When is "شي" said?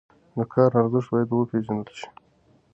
1.99-2.07